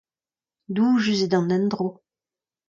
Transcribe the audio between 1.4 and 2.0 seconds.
endro.